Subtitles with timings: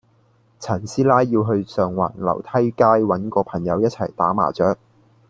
[0.59, 4.75] 陳師奶要去上環樓梯街搵個朋友一齊打麻雀